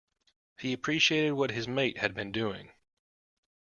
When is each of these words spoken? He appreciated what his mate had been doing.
He 0.57 0.73
appreciated 0.73 1.33
what 1.33 1.51
his 1.51 1.67
mate 1.67 1.99
had 1.99 2.15
been 2.15 2.31
doing. 2.31 2.71